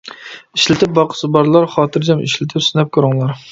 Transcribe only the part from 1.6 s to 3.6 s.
خاتىرجەم ئىشلىتىپ سىناپ كۆرۈڭلار!